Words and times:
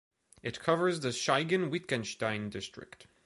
It 0.41 0.59
covers 0.59 1.01
the 1.01 1.09
Siegen-Wittgenstein 1.11 2.49
district. 2.49 3.05